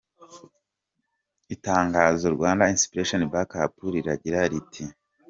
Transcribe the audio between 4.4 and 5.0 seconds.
riti:.